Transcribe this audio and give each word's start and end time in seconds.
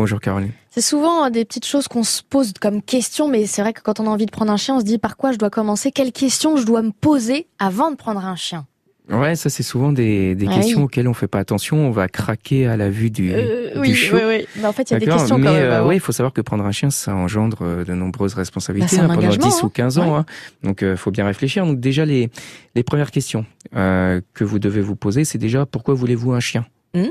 Bonjour 0.00 0.18
Caroline. 0.18 0.52
C'est 0.70 0.80
souvent 0.80 1.28
des 1.28 1.44
petites 1.44 1.66
choses 1.66 1.86
qu'on 1.86 2.04
se 2.04 2.22
pose 2.22 2.54
comme 2.58 2.80
question, 2.80 3.28
mais 3.28 3.44
c'est 3.44 3.60
vrai 3.60 3.74
que 3.74 3.82
quand 3.82 4.00
on 4.00 4.06
a 4.06 4.08
envie 4.08 4.24
de 4.24 4.30
prendre 4.30 4.50
un 4.50 4.56
chien, 4.56 4.76
on 4.76 4.80
se 4.80 4.84
dit 4.86 4.96
par 4.96 5.18
quoi 5.18 5.30
je 5.32 5.36
dois 5.36 5.50
commencer, 5.50 5.90
quelles 5.92 6.10
questions 6.12 6.56
je 6.56 6.64
dois 6.64 6.80
me 6.80 6.90
poser 6.90 7.46
avant 7.58 7.90
de 7.90 7.96
prendre 7.96 8.24
un 8.24 8.34
chien? 8.34 8.64
Ouais, 9.10 9.36
ça 9.36 9.50
c'est 9.50 9.62
souvent 9.62 9.92
des, 9.92 10.34
des 10.34 10.46
Ah 10.48 10.54
questions 10.54 10.78
oui. 10.78 10.84
auxquelles 10.84 11.06
on 11.06 11.12
fait 11.12 11.28
pas 11.28 11.38
attention. 11.40 11.76
On 11.86 11.90
va 11.90 12.08
craquer 12.08 12.66
à 12.66 12.78
la 12.78 12.88
vue 12.88 13.10
du, 13.10 13.30
Euh, 13.30 13.74
du 13.74 13.78
oui, 13.80 13.94
oui, 14.14 14.20
oui. 14.26 14.46
Mais 14.56 14.64
en 14.64 14.72
fait, 14.72 14.88
il 14.88 14.94
y 14.94 14.96
a 14.96 15.00
des 15.00 15.04
questions 15.06 15.36
mais 15.36 15.44
quand 15.48 15.52
même. 15.52 15.62
euh, 15.64 15.78
avant. 15.80 15.88
ouais, 15.88 15.96
il 15.96 16.00
faut 16.00 16.12
savoir 16.12 16.32
que 16.32 16.40
prendre 16.40 16.64
un 16.64 16.72
chien, 16.72 16.88
ça 16.88 17.14
engendre 17.14 17.58
euh, 17.60 17.84
de 17.84 17.92
nombreuses 17.92 18.32
responsabilités 18.32 18.96
Bah, 18.96 19.02
un 19.02 19.04
hein, 19.04 19.08
pendant 19.16 19.26
engagement, 19.26 19.48
10 19.48 19.54
hein. 19.54 19.66
ou 19.66 19.68
15 19.68 19.98
ans. 19.98 20.16
hein. 20.16 20.24
Donc, 20.62 20.82
euh, 20.82 20.96
faut 20.96 21.10
bien 21.10 21.26
réfléchir. 21.26 21.66
Donc, 21.66 21.78
déjà, 21.78 22.06
les, 22.06 22.30
les 22.74 22.82
premières 22.84 23.10
questions 23.10 23.44
euh, 23.76 24.22
que 24.32 24.44
vous 24.44 24.58
devez 24.60 24.80
vous 24.80 24.96
poser, 24.96 25.24
c'est 25.26 25.36
déjà 25.36 25.66
pourquoi 25.66 25.92
voulez-vous 25.92 26.32
un 26.32 26.40
chien? 26.40 26.64
Mhm. 26.94 27.10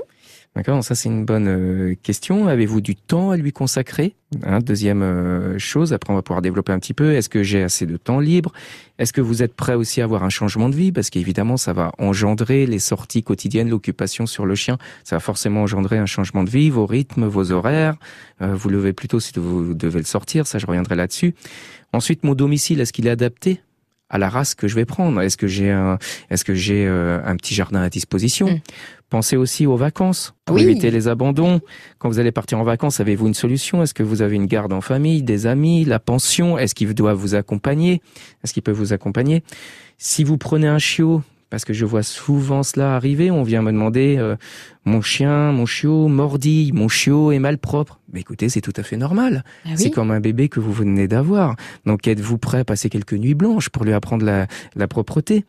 D'accord, 0.56 0.84
ça 0.84 0.96
c'est 0.96 1.10
une 1.10 1.26
bonne 1.26 1.48
euh, 1.48 1.96
question. 2.02 2.48
Avez-vous 2.48 2.82
du 2.82 2.96
temps 2.96 3.30
à 3.30 3.38
lui 3.38 3.54
consacrer? 3.54 4.16
Hein, 4.44 4.60
Deuxième 4.60 5.04
euh, 5.04 5.60
chose, 5.60 5.94
après 5.94 6.12
on 6.12 6.16
va 6.16 6.24
pouvoir 6.24 6.42
développer 6.42 6.72
un 6.72 6.80
petit 6.80 6.96
peu. 6.96 7.14
Est-ce 7.14 7.30
que 7.30 7.44
j'ai 7.44 7.62
assez 7.62 7.86
de 7.86 7.98
temps 7.98 8.20
libre? 8.20 8.52
Est-ce 8.98 9.14
que 9.14 9.22
vous 9.22 9.44
êtes 9.44 9.56
prêt 9.56 9.76
aussi 9.76 10.02
à 10.02 10.06
avoir 10.06 10.24
un 10.24 10.30
changement 10.30 10.68
de 10.68 10.76
vie? 10.76 10.92
Parce 10.92 11.12
qu'évidemment, 11.12 11.56
ça 11.56 11.72
va 11.72 11.92
engendrer 12.00 12.66
les 12.66 12.80
sorties 12.80 13.22
quotidiennes, 13.22 13.70
l'occupation 13.70 14.26
sur 14.26 14.48
le 14.48 14.56
chien. 14.56 14.78
Ça 15.04 15.16
va 15.16 15.20
forcément 15.20 15.62
engendrer 15.62 16.00
un 16.00 16.08
changement 16.08 16.44
de 16.44 16.50
vie, 16.50 16.72
vos 16.72 16.88
rythmes, 16.88 17.26
vos 17.26 17.52
horaires. 17.52 17.96
Euh, 18.42 18.56
vous 18.56 18.70
levez 18.70 18.92
plus 18.92 19.08
tôt 19.08 19.20
si 19.20 19.32
vous 19.38 19.76
devez 19.76 20.00
le 20.00 20.06
sortir. 20.06 20.48
Ça, 20.48 20.58
je 20.58 20.66
reviendrai 20.66 20.96
là-dessus. 20.96 21.36
Ensuite, 21.94 22.24
mon 22.24 22.34
domicile, 22.34 22.82
est-ce 22.82 22.92
qu'il 22.92 23.06
est 23.06 23.12
adapté? 23.12 23.62
À 24.10 24.18
la 24.18 24.30
race 24.30 24.56
que 24.56 24.68
je 24.68 24.76
vais 24.76 24.86
prendre. 24.86 25.22
Est-ce 25.22 25.38
que 25.38 25.48
j'ai 25.48 25.72
un, 25.72 25.98
est-ce 26.30 26.44
que 26.44 26.54
j'ai 26.54 26.86
euh, 26.88 27.20
un 27.26 27.36
petit 27.36 27.54
jardin 27.54 27.82
à 27.82 27.90
disposition? 27.90 28.50
Mm. 28.50 28.60
Pensez 29.10 29.38
aussi 29.38 29.66
aux 29.66 29.76
vacances. 29.76 30.34
Pour 30.46 30.56
Oui. 30.58 30.64
éviter 30.64 30.92
les 30.92 31.08
abandons. 31.08 31.62
Quand 31.98 32.10
vous 32.10 32.20
allez 32.20 32.32
partir 32.32 32.60
en 32.60 32.64
vacances, 32.64 33.00
avez-vous 33.00 33.28
une 33.28 33.34
solution? 33.34 33.82
Est-ce 33.82 33.94
que 33.94 34.04
vous 34.04 34.22
avez 34.22 34.36
une 34.36 34.46
garde 34.46 34.72
en 34.74 34.82
famille, 34.82 35.24
des 35.24 35.48
amis, 35.48 35.84
la 35.86 36.00
pension? 36.00 36.58
Est-ce 36.58 36.76
qu'il 36.76 36.94
doit 36.94 37.14
vous 37.14 37.34
accompagner? 37.36 38.02
Est-ce 38.44 38.54
qu'il 38.54 38.64
peut 38.64 38.72
vous 38.72 38.94
accompagner? 38.94 39.44
Si 39.98 40.24
vous 40.24 40.38
prenez 40.38 40.68
un 40.68 40.80
chiot, 40.80 41.24
parce 41.50 41.66
que 41.66 41.74
je 41.74 41.86
vois 41.86 42.04
souvent 42.04 42.64
cela 42.64 42.96
arriver, 42.96 43.32
on 43.32 43.44
vient 43.44 43.62
me 43.62 43.72
demander 43.72 44.18
euh, 44.18 44.36
mon 44.86 45.02
chien, 45.02 45.52
mon 45.52 45.66
chiot 45.66 46.08
mordit, 46.08 46.72
mon 46.74 46.88
chiot 46.88 47.32
est 47.32 47.40
malpropre. 47.40 48.00
Mais 48.14 48.22
écoutez, 48.22 48.50
c'est 48.50 48.62
tout 48.62 48.74
à 48.76 48.84
fait 48.84 48.98
normal. 48.98 49.44
Ah 49.66 49.70
C'est 49.76 49.90
comme 49.92 50.12
un 50.12 50.20
bébé 50.20 50.50
que 50.50 50.60
vous 50.60 50.72
venez 50.72 51.08
d'avoir. 51.08 51.56
Donc 51.86 52.08
êtes-vous 52.08 52.38
prêt 52.38 52.60
à 52.60 52.66
passer 52.66 52.90
quelques 52.90 53.14
nuits 53.14 53.36
blanches 53.36 53.70
pour 53.70 53.84
lui 53.84 53.94
apprendre 53.94 54.26
la, 54.26 54.48
la 54.76 54.88
propreté? 54.88 55.46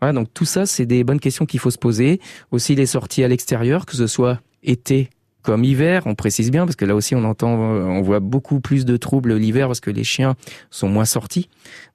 Voilà, 0.00 0.12
donc 0.12 0.28
tout 0.32 0.44
ça, 0.44 0.66
c'est 0.66 0.86
des 0.86 1.04
bonnes 1.04 1.20
questions 1.20 1.46
qu'il 1.46 1.60
faut 1.60 1.70
se 1.70 1.78
poser. 1.78 2.20
Aussi 2.50 2.74
les 2.74 2.86
sorties 2.86 3.24
à 3.24 3.28
l'extérieur, 3.28 3.86
que 3.86 3.96
ce 3.96 4.06
soit 4.06 4.40
été 4.62 5.10
comme 5.42 5.64
hiver, 5.64 6.02
on 6.06 6.14
précise 6.14 6.50
bien, 6.50 6.64
parce 6.64 6.76
que 6.76 6.84
là 6.84 6.94
aussi 6.94 7.14
on 7.14 7.24
entend, 7.24 7.74
euh, 7.74 7.82
on 7.84 8.02
voit 8.02 8.20
beaucoup 8.20 8.60
plus 8.60 8.84
de 8.84 8.96
troubles 8.96 9.34
l'hiver 9.34 9.66
parce 9.66 9.80
que 9.80 9.90
les 9.90 10.04
chiens 10.04 10.34
sont 10.70 10.88
moins 10.88 11.04
sortis. 11.04 11.48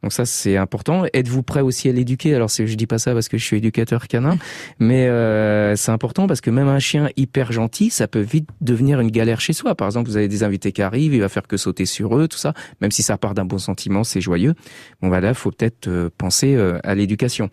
Donc 0.04 0.14
ça 0.14 0.26
c'est 0.26 0.58
important. 0.58 1.06
Êtes-vous 1.14 1.44
prêt 1.44 1.62
aussi 1.62 1.90
à 1.90 1.92
l'éduquer? 1.92 2.36
Alors 2.36 2.50
je 2.50 2.76
dis 2.76 2.88
pas 2.88 3.00
ça 3.00 3.14
parce 3.14 3.30
que 3.30 3.38
je 3.38 3.44
suis 3.44 3.58
éducateur 3.58 4.08
canin, 4.08 4.38
mais 4.80 5.08
euh, 5.08 5.76
c'est 5.76 5.92
important 5.92 6.28
parce 6.28 6.42
que 6.42 6.50
même 6.50 6.68
un 6.68 6.80
chien 6.80 7.10
hyper 7.16 7.52
gentil, 7.52 7.90
ça 7.90 8.08
peut 8.08 8.20
vite 8.20 8.50
devenir 8.62 9.00
une 9.00 9.12
galère 9.12 9.42
chez 9.42 9.54
soi. 9.54 9.76
Par 9.76 9.88
exemple, 9.88 10.10
vous 10.10 10.18
avez 10.18 10.28
des 10.28 10.44
invités 10.44 10.72
qui 10.72 10.82
arrivent, 10.82 11.14
il 11.14 11.22
va 11.22 11.30
faire 11.30 11.48
que 11.48 11.58
sauter 11.58 11.86
sur 11.86 12.18
eux, 12.18 12.28
tout 12.28 12.38
ça. 12.38 12.54
Même 12.82 12.92
si 12.92 13.04
ça 13.04 13.18
part 13.18 13.34
d'un 13.34 13.46
bon 13.46 13.58
sentiment, 13.58 14.04
c'est 14.04 14.22
joyeux. 14.22 14.54
Bon 15.02 15.08
voilà, 15.10 15.34
faut 15.34 15.52
peut-être 15.52 15.88
euh, 15.88 16.10
penser 16.18 16.56
euh, 16.56 16.80
à 16.84 16.96
l'éducation. 16.96 17.50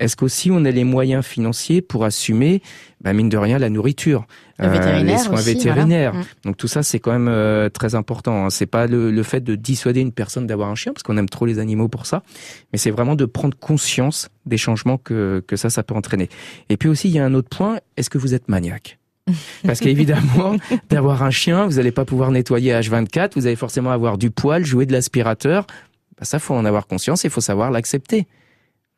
Est-ce 0.00 0.16
qu'aussi 0.16 0.50
on 0.50 0.64
a 0.64 0.70
les 0.70 0.84
moyens 0.84 1.24
financiers 1.24 1.80
pour 1.82 2.04
assumer, 2.04 2.62
bah, 3.00 3.12
mine 3.12 3.28
de 3.28 3.36
rien, 3.36 3.58
la 3.58 3.70
nourriture, 3.70 4.26
Le 4.58 4.68
vétérinaire 4.68 5.16
les 5.18 5.22
soins 5.22 5.34
aussi, 5.34 5.54
vétérinaires. 5.54 6.12
voilà. 6.12 6.26
Mm. 6.26 6.46
Donc 6.46 6.56
tout 6.56 6.66
ça, 6.68 6.82
c'est 6.82 6.98
quand 6.98 7.12
même 7.12 7.28
euh, 7.28 7.68
très 7.68 7.94
important. 7.94 8.46
hein. 8.46 8.50
C'est 8.50 8.66
pas 8.66 8.86
le, 8.86 9.10
le 9.10 9.22
fait 9.22 9.40
de 9.40 9.54
dissuader 9.54 10.00
une 10.00 10.12
personne 10.12 10.46
d'avoir 10.46 10.68
un 10.68 10.74
chien, 10.74 10.92
parce 10.92 11.02
qu'on 11.04 11.16
aime 11.16 11.28
trop 11.28 11.46
les 11.46 11.58
animaux 11.58 11.88
pour 11.88 12.06
ça, 12.06 12.22
mais 12.72 12.78
c'est 12.78 12.90
vraiment 12.90 13.14
de 13.14 13.24
prendre 13.24 13.56
conscience 13.56 14.28
des 14.46 14.56
changements 14.56 14.98
que, 14.98 15.42
que 15.46 15.56
ça, 15.56 15.70
ça 15.70 15.82
peut 15.82 15.94
entraîner. 15.94 16.28
Et 16.70 16.76
puis 16.76 16.88
aussi, 16.88 17.08
il 17.08 17.14
y 17.14 17.18
a 17.18 17.24
un 17.24 17.34
autre 17.34 17.48
point, 17.48 17.78
est-ce 17.96 18.10
que 18.10 18.18
vous 18.18 18.34
êtes 18.34 18.48
maniaque? 18.48 18.98
Parce 19.64 19.80
qu'évidemment, 19.80 20.56
d'avoir 20.90 21.22
un 21.22 21.30
chien, 21.30 21.66
vous 21.66 21.76
n'allez 21.76 21.92
pas 21.92 22.04
pouvoir 22.04 22.30
nettoyer 22.30 22.72
H24, 22.72 23.30
vous 23.36 23.46
allez 23.46 23.56
forcément 23.56 23.90
avoir 23.90 24.18
du 24.18 24.30
poil, 24.30 24.64
jouer 24.66 24.84
de 24.86 24.92
l'aspirateur. 24.92 25.66
Bah, 26.18 26.24
ça, 26.24 26.38
faut 26.38 26.54
en 26.54 26.64
avoir 26.66 26.86
conscience 26.86 27.24
et 27.24 27.28
il 27.28 27.30
faut 27.30 27.40
savoir 27.40 27.70
l'accepter. 27.70 28.26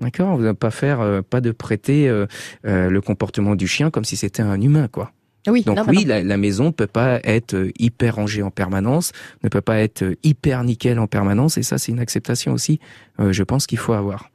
D'accord 0.00 0.36
Vous 0.36 0.42
n'allez 0.42 0.54
pas 0.54 0.70
faire, 0.70 1.00
euh, 1.00 1.22
pas 1.22 1.40
de 1.40 1.52
prêter 1.52 2.08
euh, 2.08 2.26
euh, 2.66 2.90
le 2.90 3.00
comportement 3.00 3.54
du 3.54 3.66
chien 3.66 3.90
comme 3.90 4.04
si 4.04 4.16
c'était 4.16 4.42
un 4.42 4.60
humain, 4.60 4.88
quoi. 4.88 5.12
Oui, 5.48 5.62
Donc 5.62 5.76
non, 5.76 5.84
oui, 5.86 6.04
la, 6.04 6.22
la 6.22 6.36
maison 6.36 6.72
peut 6.72 6.88
pas 6.88 7.20
être 7.22 7.54
euh, 7.54 7.70
hyper 7.78 8.16
rangée 8.16 8.42
en 8.42 8.50
permanence, 8.50 9.12
ne 9.44 9.48
peut 9.48 9.60
pas 9.60 9.78
être 9.78 10.02
euh, 10.02 10.16
hyper 10.24 10.64
nickel 10.64 10.98
en 10.98 11.06
permanence, 11.06 11.56
et 11.56 11.62
ça 11.62 11.78
c'est 11.78 11.92
une 11.92 12.00
acceptation 12.00 12.52
aussi, 12.52 12.80
euh, 13.20 13.32
je 13.32 13.42
pense 13.44 13.66
qu'il 13.66 13.78
faut 13.78 13.92
avoir. 13.92 14.30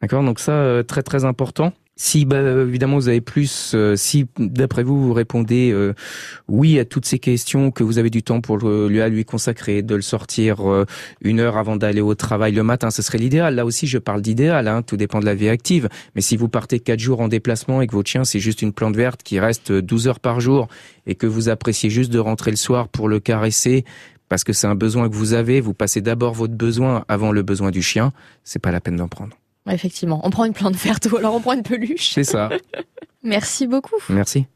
D'accord, 0.00 0.22
donc 0.22 0.38
ça 0.38 0.52
euh, 0.52 0.82
très 0.82 1.02
très 1.02 1.24
important. 1.24 1.72
Si 2.04 2.24
bah, 2.24 2.40
évidemment 2.40 2.96
vous 2.96 3.08
avez 3.08 3.20
plus, 3.20 3.76
euh, 3.76 3.94
si 3.94 4.26
d'après 4.36 4.82
vous 4.82 5.00
vous 5.00 5.12
répondez 5.12 5.70
euh, 5.70 5.94
oui 6.48 6.80
à 6.80 6.84
toutes 6.84 7.06
ces 7.06 7.20
questions, 7.20 7.70
que 7.70 7.84
vous 7.84 7.96
avez 7.98 8.10
du 8.10 8.24
temps 8.24 8.40
pour 8.40 8.58
lui 8.58 9.00
à 9.00 9.08
lui 9.08 9.24
consacrer, 9.24 9.82
de 9.82 9.94
le 9.94 10.02
sortir 10.02 10.68
euh, 10.68 10.84
une 11.20 11.38
heure 11.38 11.56
avant 11.56 11.76
d'aller 11.76 12.00
au 12.00 12.16
travail 12.16 12.50
le 12.54 12.64
matin, 12.64 12.90
ce 12.90 13.02
serait 13.02 13.18
l'idéal. 13.18 13.54
Là 13.54 13.64
aussi 13.64 13.86
je 13.86 13.98
parle 13.98 14.20
d'idéal, 14.20 14.66
hein, 14.66 14.82
tout 14.82 14.96
dépend 14.96 15.20
de 15.20 15.24
la 15.24 15.36
vie 15.36 15.48
active. 15.48 15.88
Mais 16.16 16.22
si 16.22 16.36
vous 16.36 16.48
partez 16.48 16.80
quatre 16.80 16.98
jours 16.98 17.20
en 17.20 17.28
déplacement 17.28 17.82
et 17.82 17.86
que 17.86 17.92
votre 17.92 18.10
chien 18.10 18.24
c'est 18.24 18.40
juste 18.40 18.62
une 18.62 18.72
plante 18.72 18.96
verte 18.96 19.22
qui 19.22 19.38
reste 19.38 19.70
12 19.70 20.08
heures 20.08 20.20
par 20.20 20.40
jour 20.40 20.66
et 21.06 21.14
que 21.14 21.28
vous 21.28 21.50
appréciez 21.50 21.88
juste 21.88 22.10
de 22.10 22.18
rentrer 22.18 22.50
le 22.50 22.56
soir 22.56 22.88
pour 22.88 23.08
le 23.08 23.20
caresser 23.20 23.84
parce 24.28 24.42
que 24.42 24.52
c'est 24.52 24.66
un 24.66 24.74
besoin 24.74 25.08
que 25.08 25.14
vous 25.14 25.34
avez, 25.34 25.60
vous 25.60 25.72
passez 25.72 26.00
d'abord 26.00 26.34
votre 26.34 26.54
besoin 26.54 27.04
avant 27.06 27.30
le 27.30 27.42
besoin 27.42 27.70
du 27.70 27.80
chien, 27.80 28.12
c'est 28.42 28.58
pas 28.58 28.72
la 28.72 28.80
peine 28.80 28.96
d'en 28.96 29.06
prendre. 29.06 29.36
Effectivement. 29.70 30.20
On 30.24 30.30
prend 30.30 30.44
une 30.44 30.52
plante 30.52 30.74
verte 30.74 31.08
ou 31.10 31.16
alors 31.16 31.34
on 31.34 31.40
prend 31.40 31.52
une 31.52 31.62
peluche. 31.62 32.12
C'est 32.12 32.24
ça. 32.24 32.50
Merci 33.22 33.66
beaucoup. 33.66 33.96
Merci. 34.08 34.46